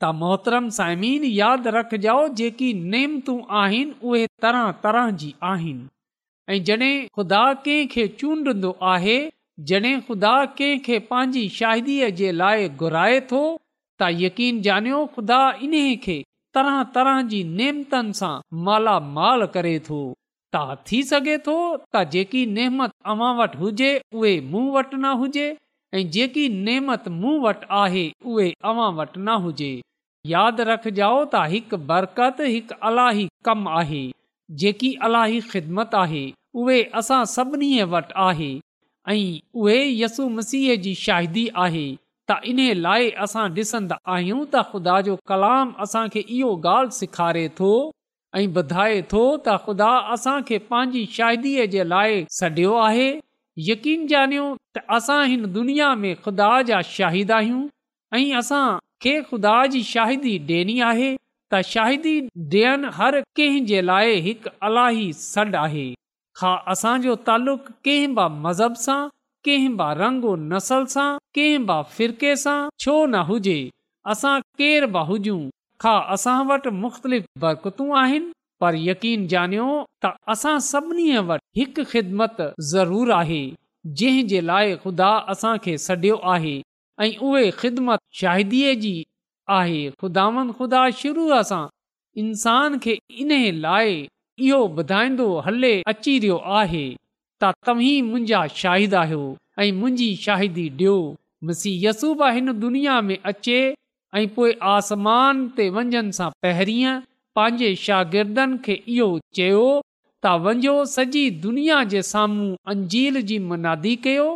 त 0.01 0.13
मोहतरम 0.21 0.69
साइमीन 0.77 1.25
यादि 1.31 1.75
रखजो 1.77 2.15
जेकी 2.41 2.71
नेमतूं 2.95 3.37
आहिनि 3.63 3.93
उहे 4.11 4.23
तरह 4.45 4.71
तरह 4.85 5.11
जी 5.23 5.33
आहिनि 5.51 5.89
ऐं 6.57 6.63
जॾहिं 6.71 6.95
ख़ुदा 7.19 7.43
कंहिं 7.65 7.87
खे 7.93 8.07
आहे 8.95 9.19
जॾहिं 9.69 9.97
ख़ुदा 10.07 10.31
कंहिंखे 10.59 10.97
पंहिंजी 11.09 11.41
शाहिदीअ 11.57 12.07
जे 12.19 12.29
लाइ 12.41 12.67
घुराए 12.85 13.17
थो 13.31 13.41
त 13.49 14.07
यकीन 14.21 14.61
ॼानियो 14.69 15.01
ख़ुदा 15.17 15.39
इन्हीअ 15.67 15.97
खे 16.05 16.15
तरह 16.57 16.77
तरह 16.95 17.19
जी 17.33 17.41
नेमतनि 17.59 18.15
सां 18.19 18.31
मालामाल 18.69 19.45
करे 19.55 19.73
थो 19.89 19.99
त 20.55 20.79
थी 20.89 21.01
सघे 21.09 21.35
थो 21.49 21.57
त 21.65 22.01
जेकी 22.15 22.41
नेमत 22.55 22.95
अवां 23.13 23.29
वटि 23.41 23.59
हुजे 23.65 23.91
उहे 24.21 24.31
मूं 24.55 24.63
वटि 24.77 24.97
न 24.97 25.13
हुजे 25.21 25.45
ऐं 25.99 26.03
जेकी 26.17 26.47
नेमत 26.69 27.07
मूं 27.19 27.35
वटि 27.45 27.71
आहे 27.83 28.03
उहे 28.33 28.47
अव्हां 28.71 28.89
वटि 29.01 29.21
न 29.27 29.37
हुजे 29.45 29.69
यादि 30.33 30.67
रखजाओ 30.71 31.21
त 31.27 31.43
हिकु 31.53 31.81
बरकत 31.93 32.43
अलाही 32.91 33.29
कमु 33.49 33.75
आहे 33.83 34.01
जेकी 34.65 34.91
अलाही 35.09 35.39
ख़िदमत 35.55 35.95
आहे 36.03 36.25
उहे 36.63 36.81
असां 37.03 37.21
सभिनी 37.37 37.71
वटि 37.95 38.19
आहे 38.27 38.51
ऐं 39.09 39.39
उहेसू 39.61 40.27
मसीह 40.29 40.73
जी 40.81 40.93
शाहिदी 40.95 41.47
आहे 41.61 41.85
त 42.29 42.35
इन 42.49 42.59
लाइ 42.81 43.09
असां 43.25 43.45
ॾिसंदा 43.59 43.95
आहियूं 44.15 44.41
त 44.49 44.61
ख़ुदा 44.73 44.99
जो 45.07 45.15
कलाम 45.31 45.71
असांखे 45.85 46.21
इहो 46.35 46.49
ॻाल्हि 46.71 46.97
सेखारे 46.97 47.47
थो 47.59 47.71
ऐं 48.41 48.45
ॿुधाए 48.61 49.01
थो 49.13 49.23
त 49.47 49.55
ख़ुदा 49.65 49.89
असांखे 50.17 50.57
पंहिंजी 50.73 51.05
शाहिदीअ 51.15 51.65
जे 51.75 51.87
लाइ 51.93 52.21
सॾियो 52.39 52.73
आहे 52.87 53.07
यकीन 53.69 54.05
ॼाणियो 54.11 54.43
त 54.77 54.83
असां 54.99 55.19
हिन 55.31 55.47
दुनिया 55.57 55.89
में 56.03 56.13
ख़ुदा 56.25 56.49
जा 56.69 56.81
शाहिद 56.91 57.31
आहियूं 57.39 57.63
ऐं 58.19 58.35
असांखे 58.43 59.15
ख़ुदा 59.31 59.55
जी 59.75 59.81
शाहिदी 59.93 60.35
ॾियणी 60.51 60.77
आहे 60.91 61.09
त 61.53 61.63
शाहिदी 61.73 62.13
ॾियनि 62.55 62.93
हर 63.01 63.19
कंहिं 63.41 63.65
जे 63.73 63.81
लाइ 63.91 64.19
हिकु 64.29 64.55
अलाही 64.69 65.11
सॾु 65.25 65.47
आहे 65.65 65.87
असांजो 66.43 67.15
तालुक़ 67.27 67.87
मज़हब 68.43 68.73
सां 68.85 69.07
कंहिं 69.45 69.75
ब 69.77 69.81
रंग 70.01 70.23
नसल 70.51 70.85
सां 70.93 71.17
कंहिं 71.37 71.63
ब 71.67 71.77
फिरके 71.95 72.33
सां 72.43 72.57
छो 72.83 72.93
न 73.05 73.23
हुजे 73.29 73.55
असां 74.13 74.33
केर 74.61 74.85
बि 74.97 75.01
हुजूं 75.09 75.39
वटि 76.51 76.69
मुख़्तलिफ़ 76.83 77.25
बरकतूं 77.45 77.87
आहिनि 78.03 78.29
पर 78.63 78.75
यकीन 78.87 79.25
ॼाणियो 79.33 79.67
त 80.05 80.11
असां 80.35 80.53
सभिनी 80.71 81.07
वटि 81.31 81.59
हिकु 81.59 81.83
ख़िदमत 81.93 82.41
ज़रूरु 82.71 83.11
आहे 83.21 83.39
जंहिं 84.01 84.25
जे 84.33 84.41
लाइ 84.51 84.75
खुदा 84.85 85.09
असां 85.35 85.53
खे 85.65 85.75
सॾियो 85.87 86.15
आहे 86.35 86.53
ऐं 87.07 87.11
उहे 87.29 87.49
ख़िदमत 87.63 87.99
शाहिदीअ 88.21 88.73
जी 88.85 88.93
आहे 89.59 89.81
ख़ुदावन 90.03 90.51
ख़ुदा 90.59 90.83
शुरूअ 91.03 91.41
सां 91.53 91.61
इंसान 92.25 92.77
खे 92.87 92.97
इन 93.25 93.37
लाइ 93.67 94.01
इहो 94.47 94.59
ॿुधाईंदो 94.81 95.25
हले 95.45 95.73
अची 95.91 96.17
रहियो 96.19 96.35
आहे 96.59 96.83
त 97.43 97.51
तव्हीं 97.67 98.01
मुंहिंजा 98.09 98.39
शाहिद 98.61 98.93
आहियो 99.01 99.21
ऐं 99.63 99.71
मुंहिंजी 99.79 100.09
शाहिदी 100.25 100.67
ॾियो 100.79 100.95
मुसी 101.47 101.71
यसूबा 101.85 102.27
हिन 102.35 102.51
दुनिया 102.65 102.95
में 103.07 103.17
अचे 103.31 103.59
ऐं 104.17 104.27
पोइ 104.35 104.51
आसमान 104.75 105.47
ते 105.57 105.69
वञण 105.77 106.09
सां 106.17 106.29
पहिरीं 106.43 106.85
पंहिंजे 107.37 107.69
शागिर्दनि 107.85 108.57
खे 108.65 108.75
इहो 108.95 109.09
चयो 109.39 109.63
त 110.23 110.35
वञो 110.45 110.75
सॼी 110.97 111.23
दुनिया 111.45 111.77
जे 111.93 112.01
साम्हूं 112.11 112.49
अंजील 112.73 113.21
जी 113.31 113.37
मुनादी 113.51 113.95
कयो 114.07 114.27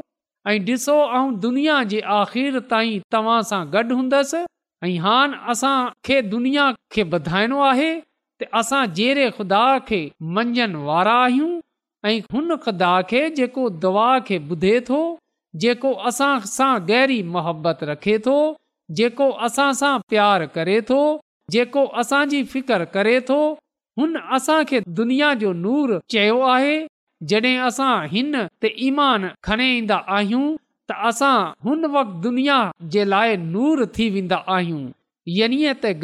ऐं 0.53 0.57
ॾिसो 0.73 0.97
ऐं 1.21 1.27
दुनिया 1.47 1.81
जे 1.93 1.99
आख़िर 2.21 2.59
ताईं 2.73 3.05
तव्हां 3.17 3.41
सां 3.51 3.63
गॾु 3.77 3.95
हूंदसि 3.99 4.45
ऐं 4.85 4.97
हान 5.05 5.31
दुनिया 6.35 6.71
खे 6.97 7.03
वधाइणो 7.15 7.59
आहे 7.71 7.93
असां 8.59 8.85
जहिड़े 8.95 9.29
ख़ुदा 9.37 9.59
खे 9.89 9.97
मंझंदि 10.37 10.79
वारा 10.85 11.11
आहियूं 11.25 11.51
ऐं 12.09 12.19
हुन 12.33 12.55
ख़ुदा 12.63 12.89
खे 13.11 13.19
जेको 13.37 13.69
दुआ 13.83 14.07
खे 14.29 14.39
ॿुधे 14.51 14.71
थो 14.89 14.97
जेको 15.63 15.91
असां 16.09 16.31
सां 16.55 16.71
गहरी 16.89 17.19
मोहबत 17.35 17.83
रखे 17.91 18.17
थो 18.25 18.33
जेको 18.99 19.29
असां 19.49 19.67
सां 19.81 19.93
प्यारु 20.13 20.47
करे 20.57 20.75
थो 20.89 20.97
जेको 21.53 21.83
असांजी 22.01 22.41
फिकर 22.51 22.83
करे 22.97 23.15
थो 23.29 23.37
हुन 23.99 24.15
असां 24.37 24.57
खे 24.71 24.81
दुनिया 24.99 25.31
जो 25.43 25.53
नूर 25.65 25.95
चयो 26.13 26.37
आहे 26.55 26.75
जॾहिं 27.31 27.55
असां 27.69 27.89
हिन 28.13 28.39
ते 28.63 28.71
ईमान 28.87 29.29
खणी 29.49 29.69
ईंदा 29.77 29.97
आहियूं 30.17 30.45
त 30.91 30.97
असां 31.11 31.35
हुन 31.69 31.85
वक़्त 31.95 32.17
दुनिया 32.27 32.59
जे 32.97 33.05
लाइ 33.13 33.37
नूर 33.55 33.85
थी 33.97 34.09
वेंदा 34.17 34.37
आहियूं 34.59 34.83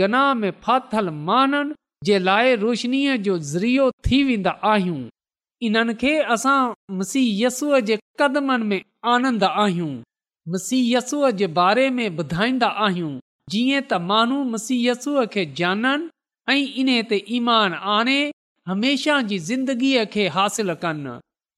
गना 0.04 0.24
में 0.44 0.52
फाथल 0.68 1.10
माननि 1.30 1.74
जे 2.06 2.18
लाइ 2.20 2.56
रोशनीअ 2.62 3.16
जो 3.26 3.38
ज़रियो 3.54 3.90
थी 4.06 4.24
वेंदा 4.28 4.52
आहियूं 4.72 5.02
इन्हनि 5.68 5.94
खे 6.04 6.14
असां 6.36 6.62
मसीह 7.00 7.28
यसूअ 7.46 7.80
जे 7.90 7.98
कदमनि 8.22 8.66
में 8.72 8.82
आनंदा 9.16 9.48
आहियूं 9.64 9.92
मसीहय 10.54 10.94
यसूअ 10.96 11.30
जे 11.42 11.48
बारे 11.60 11.90
में 11.98 12.08
ॿुधाईंदा 12.24 12.70
आहियूं 12.86 13.12
जीअं 13.56 13.82
त 13.82 14.02
माण्हू 14.12 14.40
मसीहयसूअ 14.54 15.26
खे 15.36 15.46
जाननि 15.62 16.10
ऐं 16.54 16.62
इन 16.86 16.90
ते 17.12 17.22
ईमान 17.40 17.74
आणे 17.98 18.18
हमेशह 18.72 19.22
जी 19.34 19.40
ज़िंदगीअ 19.50 20.06
खे 20.16 20.28
हासिलु 20.38 20.76
कनि 20.86 21.16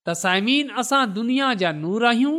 तसाइमीन 0.10 0.75
असां 0.84 1.01
दुनिया 1.19 1.53
जा 1.63 1.71
नूर 1.84 2.06
आहियूं 2.13 2.36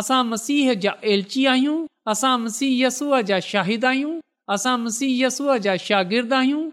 असां 0.00 0.22
मसीह 0.34 0.72
जा 0.86 0.92
एलची 1.14 1.46
आहियूं 1.54 1.78
असां 2.14 2.36
मसीह 2.48 2.76
यसूअ 2.86 3.20
जा 3.30 3.38
शाहिद 3.52 3.84
आहियूं 3.92 4.14
असां 4.56 4.78
मसीह 4.88 5.12
यसूअ 5.24 5.56
जा 5.68 5.76
शागिर्द 5.90 6.32
आहियूं 6.40 6.66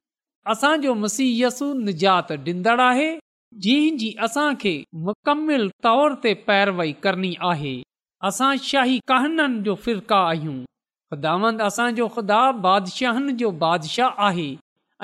असांजो 0.52 0.94
मसीयसु 1.02 1.72
निजात 1.84 2.32
ॾींदड़ 2.46 2.80
आहे 2.82 3.12
जी 3.62 4.14
असांखे 4.24 4.82
मुकमिल 5.06 5.68
तौर 5.84 6.14
ते 6.24 6.34
पैरवई 6.48 6.92
करणी 7.04 7.34
आहे 7.50 7.82
असां 8.28 8.54
शाही 8.64 9.00
कहाननि 9.08 9.62
जो 9.64 9.76
फ़िरका 9.86 10.18
आहियूं 10.30 10.64
ख़ुदा 11.12 11.34
असांजो 11.66 12.08
ख़ुदा 12.16 12.40
बादशाहनि 12.66 13.32
जो 13.42 13.50
बादशाह 13.64 14.22
आहे 14.28 14.50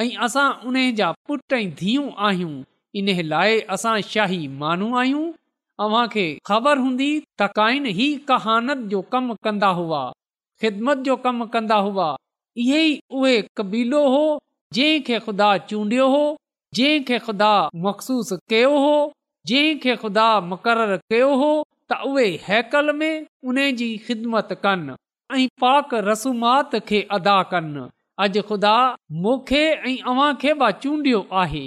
ऐं 0.01 0.09
असां 0.25 0.49
उन 0.67 0.75
जा 0.97 1.11
पुट 1.27 1.53
धीअ 1.79 2.07
आहियूं 2.27 2.61
इन 2.99 3.09
लाइ 3.27 3.59
असां 3.75 3.99
शाही 4.09 4.45
माण्हू 4.61 4.95
आहियूं 4.97 5.31
अव्हां 5.85 6.05
खे 6.11 6.25
ख़बर 6.47 6.77
हूंदी 6.85 7.11
त 7.39 7.43
काइन 7.55 7.85
ई 7.93 8.07
कहानत 8.27 8.87
जो 8.93 9.01
कमु 9.11 9.33
कंदा 9.43 9.67
हुआ 9.81 10.01
ख़िदमत 10.61 10.97
जो 11.09 11.15
कमु 11.25 11.45
कंदा 11.53 11.75
हुआ 11.89 12.15
इहे 12.63 12.81
ई 12.87 12.99
उहे 13.19 13.41
कबीलो 13.57 14.07
हो 14.15 14.23
जंहिंखे 14.75 15.19
ख़ुदा 15.25 15.49
चूंडियो 15.69 16.07
हो 16.13 16.19
जंहिंखे 16.79 17.17
ख़ुदा 17.27 17.53
मखसूस 17.85 18.33
कयो 18.51 18.77
हो 18.81 18.91
जंहिंखे 19.51 19.95
ख़ुदा 20.01 20.25
मुक़ररु 20.49 20.97
कयो 21.13 21.29
हो 21.43 21.47
त 21.91 22.01
उहे 22.09 22.25
हैकल 22.47 22.91
में 22.95 23.25
ख़िदमत 24.09 24.49
कनि 24.65 24.95
खे 26.89 26.99
अॼु 27.17 28.41
ख़ुदा 28.49 28.75
ऐं 29.87 30.71
चूंडियो 30.81 31.25
आहे 31.43 31.63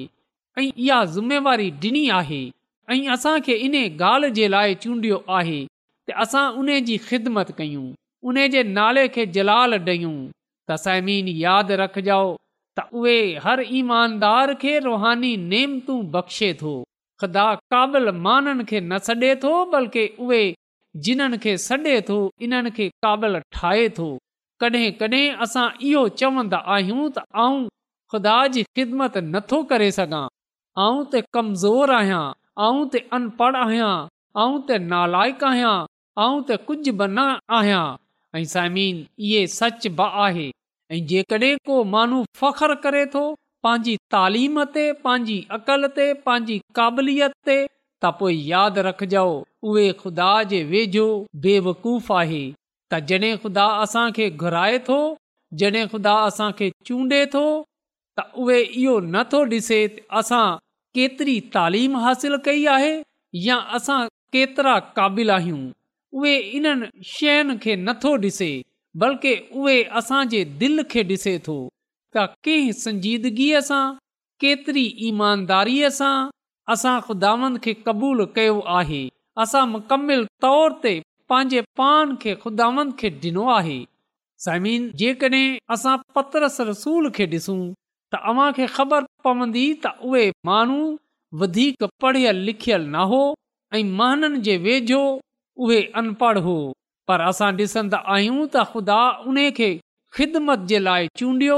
ऐं 0.58 0.66
इहा 0.76 1.04
ज़िमेवारी 1.16 1.70
ॾिनी 1.86 2.08
आहे 2.20 2.40
ऐं 2.92 3.00
असांखे 3.16 3.52
इन 3.66 3.74
ॻाल्हि 3.84 4.30
जे 4.38 4.46
लाइ 4.54 4.74
चूंडियो 4.84 5.22
आहे 5.40 5.58
त 6.10 6.18
असां 6.26 6.44
उन 6.62 6.72
जी 6.90 6.96
ख़िदमत 7.10 7.50
कयूं 7.58 8.62
नाले 8.78 9.06
खे 9.16 9.26
जलाल 9.38 9.78
ॾियूं 9.90 10.14
त 10.70 10.76
सैमीन 10.84 11.28
यादि 11.42 11.76
त 12.78 12.80
हर 13.44 13.60
ईमानदार 13.78 14.52
खे 14.62 14.78
रुहानी 14.86 15.36
नेम 15.52 15.78
तू 15.86 15.94
बख़्शे 16.12 16.48
थो 16.60 16.70
ख़ुदा 17.22 17.44
काबिल 17.72 18.06
माननि 18.26 18.64
खे 18.70 18.78
न 18.80 18.98
सॾे 19.08 19.34
थो 19.42 19.50
बल्कि 19.72 20.04
उहे 20.24 20.42
जिन्हनि 21.04 21.38
खे 21.44 21.52
सॾे 21.68 21.94
थो 22.08 22.16
इन्हनि 22.46 22.70
खे 22.76 22.88
काबिल 23.04 23.38
ठाहे 23.56 23.88
थो 23.98 24.06
कॾहिं 24.60 24.90
कडहिं 25.00 25.34
असां 25.46 25.66
इहो 25.90 26.02
चवंदा 26.20 26.58
आहियूं 26.74 27.04
त 27.18 27.24
आऊं 27.44 27.60
ख़ुदा 28.14 28.36
जी 28.56 28.62
ख़िदमत 28.80 29.16
नथो 29.34 29.58
करे 29.72 29.90
सघां 29.98 30.24
आऊं 30.86 31.04
त 31.12 31.22
कमज़ोर 31.38 31.94
आहियां 31.98 32.24
त 32.92 33.04
अनपढ़ 33.18 33.56
आहियां 33.66 33.92
त 34.68 34.80
नालक 34.94 35.44
आहियां 35.52 35.76
त 36.48 36.60
कुझु 36.70 36.92
बि 37.02 37.10
न 37.18 37.28
आहियां 37.60 37.84
इहे 38.38 39.46
सच 39.60 39.86
आहे 40.08 40.48
ऐं 40.96 41.00
जेकॾहिं 41.10 41.56
को 41.66 41.76
माण्हू 41.92 42.18
फ़ख्रु 42.38 42.74
करे 42.84 43.04
थो 43.12 43.20
पंहिंजी 43.66 43.94
तालीम 44.14 44.56
ते 44.74 44.82
पंहिंजी 45.04 45.36
अक़ल 45.56 45.86
ते 45.98 46.06
पंहिंजी 46.24 46.56
क़ाबिलियत 46.78 47.32
ते 47.48 47.54
त 47.66 48.10
पोइ 48.18 48.34
यादि 48.48 48.80
रखजो 48.86 49.22
उहे 49.70 49.84
ख़ुदा 50.02 50.28
जे 50.50 50.58
वेझो 50.72 51.06
बेवकूफ़ 51.46 52.10
आहे 52.20 52.42
त 52.90 52.98
जॾहिं 53.12 53.36
ख़ुदा 53.44 53.64
असांखे 53.84 54.26
घुराए 54.44 54.78
थो 54.88 54.98
जॾहिं 55.62 55.86
ख़ुदा 55.94 56.14
असांखे 56.28 56.68
चूंडे 56.90 57.20
थो 57.36 57.44
त 58.18 58.26
उहे 58.44 58.58
इहो 58.82 58.96
नथो 59.14 59.40
ॾिसे 59.60 59.80
असां 60.22 60.44
केतिरी 60.98 61.38
तालीम 61.56 61.96
हासिल 62.04 62.36
कई 62.50 62.66
आहे 62.76 62.92
या 63.46 63.56
असां 63.80 64.00
केतिरा 64.36 64.76
क़ाबिल 65.00 65.30
आहियूं 65.38 65.62
उहे 66.18 66.34
इन्हनि 66.60 66.90
शयुनि 67.14 67.58
खे 67.66 67.76
नथो 67.88 68.12
ॾिसे 68.28 68.50
बल्कि 69.00 69.32
उहे 69.56 69.82
असां 69.98 70.24
जे 70.28 70.44
दिलि 70.62 70.82
खे 70.92 71.02
ॾिसे 71.10 71.36
थो 71.46 71.54
त 72.16 72.24
कंहिं 72.48 72.72
संजीदगीअ 72.80 73.60
सां 73.68 73.84
केतिरी 74.44 74.82
ईमानदारीअ 75.10 75.90
सां 75.98 76.16
असां 76.74 76.94
ख़ुदानि 77.06 77.58
खे 77.66 77.72
क़बूलु 77.86 78.26
कयो 78.38 78.58
आहे 78.80 79.00
असां 79.44 79.64
मुकमिल 79.70 80.24
तौर 80.46 80.76
ते 80.82 80.92
पंहिंजे 81.32 81.60
पान 81.82 82.14
खे 82.24 82.34
ख़ुदानि 82.42 82.86
खे 83.02 83.10
ॾिनो 83.22 83.46
आहे 83.54 83.78
समीन 84.46 84.90
जेकॾहिं 85.02 85.58
असां 85.76 85.96
पत्र 86.18 86.46
रसूल 86.72 87.10
खे 87.20 87.26
ॾिसूं 87.36 87.60
त 88.14 88.22
अव्हां 88.32 88.50
खे 88.60 88.66
ख़बर 88.76 89.04
पवंदी 89.28 89.64
त 89.86 89.94
उहे 90.10 90.26
माण्हू 90.50 90.78
वधीक 91.42 91.84
पढ़ियल 92.06 92.44
लिखियल 92.50 92.86
न 92.88 93.08
हो 93.14 93.22
ऐं 93.76 93.82
महननि 94.02 94.42
जे 94.48 94.56
वेझो 94.68 95.02
उहे 95.64 95.78
अनपढ़ 96.02 96.38
हो 96.48 96.56
पर 97.10 97.20
असां 97.30 97.48
ॾिसंदा 97.60 97.98
आहियूं 98.14 98.44
त 98.54 98.64
ख़ुदा 98.72 98.98
उन 99.30 99.38
खे 99.60 99.70
ख़िदमत 100.18 100.66
जे 100.72 100.78
लाइ 100.88 101.08
चूंडियो 101.20 101.56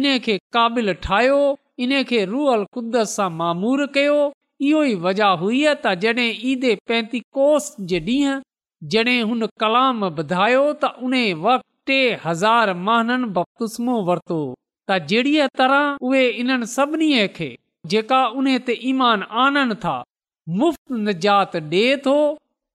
इन 0.00 0.06
खे 0.26 0.36
काबिल 0.56 0.92
ठाहियो 1.06 1.40
इन 1.86 1.92
खे 2.10 2.20
रूअल 2.32 2.64
क़ुदत 2.76 3.10
सां 3.14 3.28
मामूर 3.40 3.84
कयो 3.96 4.14
इहो 4.68 4.82
ई 4.90 4.94
वजह 5.06 5.34
हुई 5.42 5.64
ईद 5.66 6.64
ईदे 6.68 7.20
कोस 7.38 7.70
जे 7.92 8.00
ॾींहुं 8.08 8.44
जॾहिं 8.94 9.20
हुन 9.30 9.46
कलाम 9.62 10.04
ॿुधायो 10.08 10.58
त 10.82 10.88
उन 11.06 11.14
वक़्त 11.46 11.64
टे 11.90 11.96
हज़ार 12.24 12.72
महाननि 12.88 13.28
बपतुस्मो 13.38 13.94
वरितो 14.08 14.36
त 14.90 14.98
जहिड़ीअ 15.12 15.46
तरह 15.60 16.04
उहे 16.10 16.20
इन्हनि 16.42 16.66
सभिनी 16.76 17.08
खे 17.38 17.48
जेका 17.94 18.18
उन 18.42 18.50
ते 18.68 18.74
ईमान 18.90 19.22
आननि 19.44 19.76
था 19.86 19.96
मुफ़्त 20.60 20.98
निजात 21.08 21.56
ॾे 21.64 21.82
थो 22.06 22.14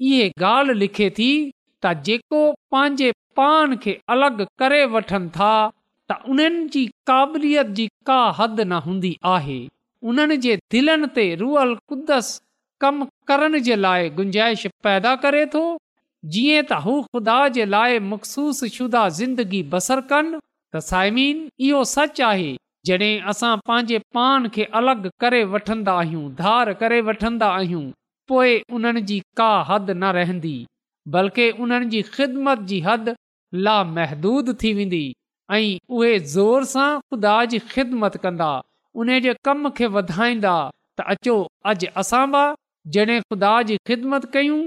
इहे 0.00 0.28
ॻाल्हि 0.44 0.74
लिखे 0.78 1.08
थी 1.18 1.28
त 1.84 1.92
जेको 2.06 2.40
पंहिंजे 2.72 3.10
पान 3.36 3.76
खे 3.82 3.98
अलॻि 4.14 4.44
करे 4.62 4.84
वठनि 4.94 5.28
था 5.36 5.52
त 6.10 6.18
उन्हनि 6.34 6.66
जी 6.76 6.86
क़ाबिलियत 7.10 7.66
जी 7.80 7.86
का 8.06 8.16
हद 8.38 8.60
न 8.60 8.80
हूंदी 8.86 9.16
आहे 9.34 9.60
उन्हनि 10.12 10.36
जे 10.46 10.56
दिलनि 10.74 11.06
ते 11.18 11.26
रुअल 11.42 11.74
क़ुदस 11.90 12.30
कम 12.84 13.04
करण 13.30 13.58
जे 13.68 13.76
लाइ 13.84 14.10
गुंजाइश 14.20 14.66
पैदा 14.86 15.14
करे 15.24 15.44
थो 15.54 15.64
जीअं 16.34 16.62
त 16.62 16.80
हू 16.86 16.94
ख़ुदा 17.12 17.36
जे 17.58 17.64
लाइ 17.74 17.98
मखसूस 18.10 18.62
शुदा 18.78 19.04
ज़िंदगी 19.20 19.62
बसर 19.76 20.00
कनि 20.12 20.38
त 20.72 20.82
साइमीन 20.90 21.46
इहो 21.68 21.84
सच 21.96 22.20
आहे 22.32 22.50
जॾहिं 22.90 23.14
असां 23.34 23.54
पंहिंजे 23.70 23.98
पान 24.18 24.48
खे 24.58 24.64
अलॻि 24.82 25.10
करे 25.24 25.42
वठंदा 25.56 25.92
आहियूं 26.04 26.22
धार 26.44 26.72
करे 26.84 27.00
वठंदा 27.10 27.48
आहियूं 27.60 27.84
पोइ 28.28 28.60
उन्हनि 28.78 29.00
जी 29.10 29.18
का 29.36 29.46
हदि 29.68 29.94
न 29.94 30.10
रहंदी 30.18 30.52
बल्कि 31.14 31.50
उन्हनि 31.64 31.86
जी 31.94 32.02
ख़िदमत 32.16 32.58
जी 32.72 32.78
हद 32.88 33.14
लामहदूद 33.68 34.52
थी 34.62 34.72
वेंदी 34.80 35.02
ऐं 35.54 35.64
उहे 35.96 36.18
ज़ोर 36.34 36.64
सां 36.74 36.88
ख़ुदा 37.00 37.32
जी 37.54 37.58
ख़िदमत 37.72 38.16
कंदा 38.26 38.50
उन 39.04 39.18
जे 39.26 39.34
कम 39.48 39.68
खे 39.80 39.86
वधाईंदा 39.96 40.52
त 41.00 41.08
अचो 41.14 41.34
अॼु 41.72 41.90
असां 42.04 42.24
बि 42.34 42.44
जॾहिं 42.96 43.20
ख़ुदा 43.32 43.52
जी 43.70 43.76
ख़िदमत 43.90 44.30
कयूं 44.36 44.60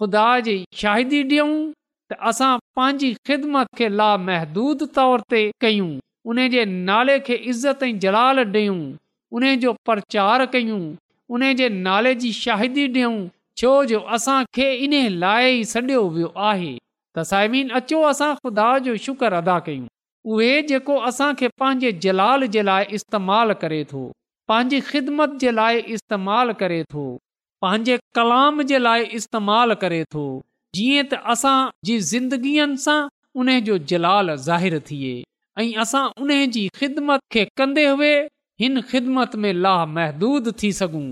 ख़ुदा 0.00 0.24
जी 0.48 0.56
शाहिदी 0.82 1.20
ॾियूं 1.26 1.52
त 2.12 2.18
असां 2.32 2.52
पंहिंजी 2.78 3.12
ख़िदमत 3.30 3.74
खे 3.80 3.88
लामहदूद 4.00 4.86
तौर 4.98 5.26
ते 5.34 5.42
कयूं 5.66 5.90
उन 6.32 6.44
जे 6.56 6.64
नाले 6.90 7.18
खे 7.28 7.40
इज़त 7.54 7.88
ऐं 7.90 7.94
जलाल 8.06 8.44
ॾियूं 8.46 8.80
उन 9.38 9.52
जो 9.66 9.72
प्रचार 9.88 10.46
कयूं 10.56 10.82
उन 11.30 11.52
जे 11.58 11.68
नाले 11.84 12.14
जी 12.22 12.32
शाहिदी 12.38 12.86
ॾियूं 12.92 13.12
छो 13.58 13.70
जो 13.90 13.98
असांखे 14.16 14.66
इन 14.84 14.94
लाइ 15.24 15.50
ई 15.60 15.64
सडि॒यो 15.72 16.08
वियो 16.16 16.30
आहे 16.50 16.72
त 17.16 17.24
साइमीन 17.30 17.68
अचो 17.78 18.00
असां 18.12 18.32
ख़ुदा 18.40 18.66
जो 18.86 18.96
शुक्र 19.06 19.32
अदा 19.44 19.58
कयूं 19.68 19.86
उहे 20.34 20.50
जेको 20.70 20.96
असां 21.10 21.28
खे 21.42 21.48
पंहिंजे 21.62 21.92
जलाल 22.06 22.46
जे 22.56 22.62
लाइ 22.70 22.84
इस्तेमालु 22.98 23.54
करे 23.62 23.78
थो 23.92 24.02
पंहिंजी 24.52 24.80
ख़िदमत 24.90 25.38
जे 25.44 25.50
लाइ 25.60 25.80
इस्तेमालु 25.98 26.54
करे 26.64 26.82
थो 26.96 27.06
पंहिंजे 27.66 27.96
कलाम 28.20 28.62
जे 28.72 28.78
लाइ 28.88 29.04
इस्तेमालु 29.20 29.76
करे 29.86 30.02
थो 30.16 30.26
जीअं 30.80 31.04
त 31.04 31.22
असां 31.36 31.56
जी 31.90 31.98
ज़िंदगीअ 32.12 32.68
सां 32.88 32.98
उन 33.44 33.56
जो 33.70 33.78
जलाल 33.94 34.36
ज़ाहिरु 34.50 34.82
थिए 34.90 35.14
ऐं 35.64 35.70
असां 35.86 36.06
उन 36.26 36.36
जी 36.58 36.66
ख़िदमत 36.82 37.20
खे 37.36 37.44
कंदे 37.62 37.88
हुए 37.92 38.12
हिन 38.60 38.80
ख़िदमत 38.90 39.34
में 39.44 39.52
लाह 39.52 39.84
महदूद 39.94 40.52
थी 40.62 40.70
सघूं 40.78 41.06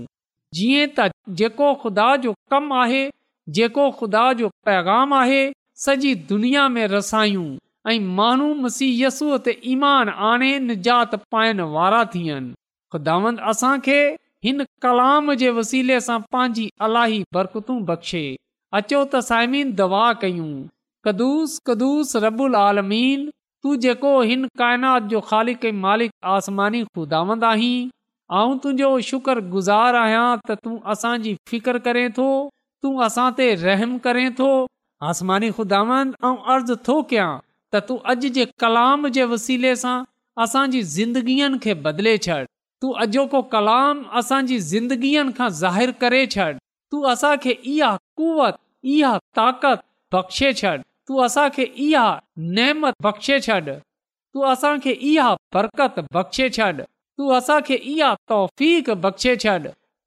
जीअं 0.57 0.85
त 0.99 1.07
जेको 1.41 1.73
ख़ुदा 1.83 2.07
जो 2.25 2.33
कमु 2.53 2.75
आहे 2.81 3.03
जेको 3.57 3.89
ख़ुदा 4.01 4.25
जो 4.41 4.49
पैगाम 4.65 5.13
आहे 5.13 5.41
सॼी 5.85 6.13
दुनिया 6.31 6.67
में 6.75 6.85
रसायूं 6.93 7.47
ऐं 7.91 7.99
माण्हू 8.19 9.37
ते 9.47 9.59
ईमान 9.71 10.09
आणे 10.29 10.51
निजात 10.67 11.15
पाइण 11.35 11.59
वारा 11.75 12.03
थियनि 12.13 12.53
ख़ुदा 12.93 13.17
असांखे 13.51 13.97
हिन 14.45 14.63
कलाम 14.85 15.33
जे 15.41 15.49
वसीले 15.57 15.99
सां 16.07 16.19
पंहिंजी 16.35 16.69
अलाही 16.87 17.23
बरकतूं 17.37 17.77
बख़्शे 17.89 18.23
अचो 18.79 19.03
त 19.13 19.19
साइमीन 19.31 19.75
दवा 19.81 20.05
कयूं 20.23 20.49
कदुस 21.07 21.57
कदुस 21.69 22.15
रबुल 22.25 22.55
आलमीन 22.65 23.29
तूं 23.63 23.75
जेको 23.83 24.09
हिन 24.29 24.45
काइनात 24.59 25.03
जो 25.11 25.19
ख़ालिक 25.27 25.59
कई 25.61 25.71
मालिक 25.83 26.11
आसमानी 26.37 26.83
खुदावंद 26.95 27.43
आहीं 27.49 27.75
ऐं 28.39 28.57
तुंहिंजो 28.63 28.87
शुकुर 29.09 29.41
गुज़ार 29.53 29.97
आहियां 29.99 30.23
त 30.47 30.57
तूं 30.65 30.73
असांजी 30.95 31.33
फिकर 31.53 31.77
करे 31.85 32.03
थो 32.17 32.25
तूं 32.85 32.91
असां 33.07 33.27
ते 33.39 33.47
रहम 33.63 33.93
करें 34.09 34.25
थो 34.41 34.49
आसमानी 35.11 35.51
खुदावंद 35.61 36.19
ऐं 36.25 36.33
अर्ज़ु 36.55 36.77
थो 36.89 36.97
कयां 37.13 37.29
त 37.39 37.83
तू 37.91 37.97
अॼु 38.13 38.33
जे 38.41 38.47
कलाम 38.65 39.07
जे 39.19 39.29
वसीले 39.37 39.73
सां 39.87 39.95
असांजी 40.47 40.83
ज़िंदगीअ 40.97 41.51
खे 41.67 41.77
बदले 41.87 42.17
छॾ 42.29 42.41
तूं 42.83 42.91
अॼोको 43.05 43.43
कलाम 43.57 44.03
असांजी 44.23 44.59
ज़िंदगीअ 44.73 45.25
खां 45.39 45.51
ज़ाहिरु 45.65 45.95
करे 46.03 46.21
छॾ 46.39 46.51
तूं 46.61 47.07
असांखे 47.17 47.57
इहा 47.75 47.95
कुवत 48.23 48.61
इहा 48.97 49.15
ताक़त 49.41 49.91
बख़्शे 50.17 50.53
छॾ 50.63 50.81
तू 51.09 51.17
असांखे 51.21 51.63
इहा 51.85 52.05
नहमत 52.57 52.93
बख़्शे 53.03 53.39
छॾ 53.47 53.59
तूं 53.69 54.45
असांखे 54.51 54.91
इहा 55.11 55.35
बरकत 55.53 55.99
बख़्शे 56.13 56.49
छॾ 56.57 56.71
तूं 57.17 57.33
असांखे 57.37 57.75
इहा 57.93 58.13
तौफ़ 58.29 58.91
बख़्शे 59.03 59.35
छॾ 59.43 59.57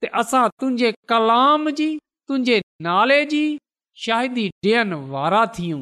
त 0.05 0.09
असां 0.21 0.47
तुंहिंजे 0.61 0.91
कलाम 1.09 1.69
जी 1.81 1.89
तुंहिंजे 2.29 2.61
नाले 2.89 3.19
जी 3.33 3.43
शाहिदी 4.05 4.47
ॾियण 4.67 4.93
वारा 5.13 5.45
थियूं 5.59 5.81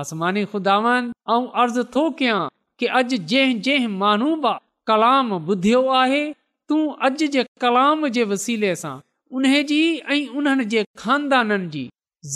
आसमानी 0.00 0.44
खुदावान 0.54 1.10
अर्ज़ु 1.62 1.82
थो 1.94 2.08
कयां 2.18 2.40
की 2.82 2.86
अॼु 3.00 3.16
जंहिं 3.16 3.60
जंहिं 3.68 3.88
माण्हू 4.04 4.30
कलाम 4.92 5.32
ॿुधियो 5.36 5.82
आहे 6.02 6.24
तूं 6.68 6.82
अॼु 7.08 7.26
जे 7.36 7.44
कलाम 7.66 8.06
जे 8.16 8.24
वसीले 8.34 8.74
सां 8.84 8.96
उन 9.36 9.46
जी 9.70 9.80
ऐं 10.08 10.26
उन्हनि 10.40 10.64
जे 10.76 10.84
खानदाननि 11.04 11.68
जी 11.76 11.84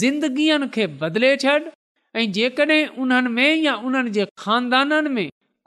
ज़िंदगीअ 0.00 0.58
खे 0.74 0.86
बदिले 1.02 1.36
जेकॾहिं 2.26 2.87
उन्हनि 3.02 3.28
में 3.31 3.54
या 3.54 3.74
उन्हनि 3.87 4.11
जे 4.11 4.26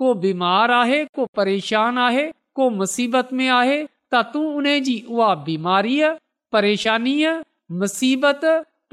को 0.01 0.13
बीमार 0.21 0.71
आहे 0.71 1.03
को 1.15 1.25
परेशान 1.35 1.97
आहे 1.99 2.31
को 2.55 2.69
मुसीबत 2.69 3.29
में 3.33 3.47
आहे 3.49 3.83
त 4.13 4.21
तूं 4.33 4.43
उन 4.57 4.63
जी 4.83 5.03
उहा 5.09 5.33
बीमारीअ 5.47 6.11
परेशानी 6.51 7.25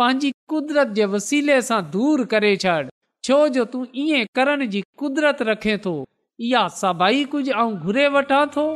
पंहिंजी 0.01 0.31
कुदिरत 0.49 0.89
जे 0.97 1.05
वसीले 1.15 1.61
सां 1.69 1.81
दूर 1.91 2.25
करे 2.33 2.55
छॾ 2.63 2.83
छो 3.25 3.39
जो 3.57 3.65
तूं 3.73 3.85
ईअं 4.03 4.25
करण 4.35 4.67
जी 4.75 4.83
कुदरत 4.99 5.39
रखे 5.49 5.77
थो 5.87 5.95
इहा 6.41 6.67
सभई 6.83 7.25
कुझु 7.33 7.53
ऐं 7.53 7.71
घुरे 7.75 8.07
वठां 8.19 8.47
थो 8.57 8.67